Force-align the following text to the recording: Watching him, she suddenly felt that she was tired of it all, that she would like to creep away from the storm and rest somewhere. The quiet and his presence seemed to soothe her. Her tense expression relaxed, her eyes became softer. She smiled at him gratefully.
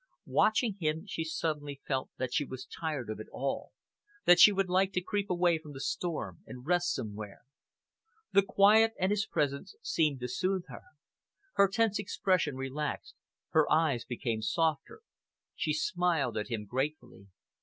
Watching 0.25 0.77
him, 0.79 1.05
she 1.05 1.23
suddenly 1.23 1.79
felt 1.87 2.09
that 2.17 2.33
she 2.33 2.43
was 2.43 2.65
tired 2.65 3.07
of 3.11 3.19
it 3.19 3.27
all, 3.31 3.71
that 4.25 4.39
she 4.39 4.51
would 4.51 4.67
like 4.67 4.93
to 4.93 5.01
creep 5.03 5.29
away 5.29 5.59
from 5.59 5.73
the 5.73 5.79
storm 5.79 6.39
and 6.47 6.65
rest 6.65 6.95
somewhere. 6.95 7.41
The 8.31 8.41
quiet 8.41 8.93
and 8.99 9.11
his 9.11 9.27
presence 9.27 9.75
seemed 9.83 10.19
to 10.21 10.27
soothe 10.27 10.65
her. 10.69 10.81
Her 11.53 11.67
tense 11.67 11.99
expression 11.99 12.55
relaxed, 12.55 13.13
her 13.49 13.71
eyes 13.71 14.03
became 14.03 14.41
softer. 14.41 15.01
She 15.53 15.71
smiled 15.71 16.35
at 16.35 16.47
him 16.49 16.65
gratefully. 16.65 17.27